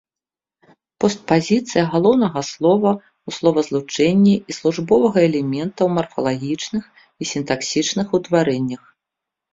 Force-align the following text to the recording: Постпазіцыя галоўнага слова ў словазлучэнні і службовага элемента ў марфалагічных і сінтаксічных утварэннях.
Постпазіцыя 1.03 1.81
галоўнага 1.93 2.41
слова 2.51 2.91
ў 2.95 3.29
словазлучэнні 3.37 4.33
і 4.53 4.57
службовага 4.59 5.17
элемента 5.29 5.77
ў 5.83 5.89
марфалагічных 5.99 6.83
і 7.25 7.29
сінтаксічных 7.33 8.07
утварэннях. 8.21 8.83